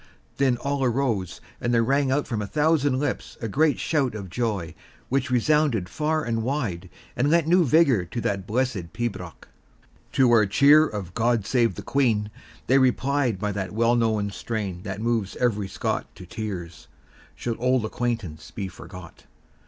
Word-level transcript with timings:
Then 0.37 0.57
all 0.57 0.83
arose, 0.83 1.39
and 1.61 1.71
there 1.71 1.83
rang 1.83 2.09
out 2.09 2.25
from 2.25 2.41
a 2.41 2.47
thousand 2.47 2.97
lips 2.97 3.37
a 3.39 3.47
great 3.47 3.77
shout 3.77 4.15
of 4.15 4.31
joy, 4.31 4.73
which 5.09 5.29
resounded 5.29 5.87
far 5.87 6.23
and 6.23 6.41
wide, 6.41 6.89
and 7.15 7.29
lent 7.29 7.45
new 7.45 7.63
vigour 7.63 8.05
to 8.05 8.21
that 8.21 8.47
blessed 8.47 8.93
pibroch. 8.93 9.47
To 10.13 10.31
our 10.31 10.47
cheer 10.47 10.87
of 10.87 11.13
"God 11.13 11.45
save 11.45 11.75
the 11.75 11.83
Queen," 11.83 12.31
they 12.65 12.79
replied 12.79 13.37
by 13.37 13.51
the 13.51 13.69
well 13.71 13.95
known 13.95 14.31
strain 14.31 14.81
that 14.81 15.01
moves 15.01 15.35
every 15.35 15.67
Scot 15.67 16.07
to 16.15 16.25
tears, 16.25 16.87
"Should 17.35 17.59
auld 17.59 17.85
acquaintance 17.85 18.49
be 18.49 18.67
forgot." 18.67 19.25